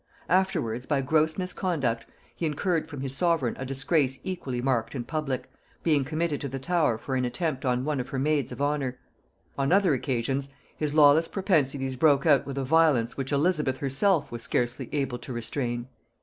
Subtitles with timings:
[0.29, 5.47] Afterwards, by gross misconduct, he incurred from his sovereign a disgrace equally marked and public,
[5.83, 8.97] being committed to the Tower for an attempt on one of her maids of honor.
[9.59, 14.41] On other occasions his lawless propensities broke out with a violence which Elizabeth herself was
[14.41, 15.87] scarcely able to restrain.